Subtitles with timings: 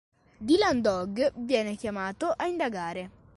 [0.39, 3.09] Dylan Dog viene chiamato a indagare.